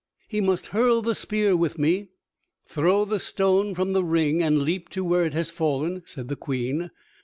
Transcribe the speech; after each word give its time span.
"He 0.27 0.41
must 0.41 0.65
hurl 0.73 1.03
the 1.03 1.13
spear 1.13 1.55
with 1.55 1.77
me, 1.77 2.07
throw 2.67 3.05
the 3.05 3.19
stone 3.19 3.75
from 3.75 3.93
the 3.93 4.03
ring, 4.03 4.41
and 4.41 4.63
leap 4.63 4.89
to 4.89 5.03
where 5.03 5.25
it 5.25 5.35
has 5.35 5.51
fallen," 5.51 6.01
said 6.07 6.27
the 6.27 6.35
Queen. 6.35 6.89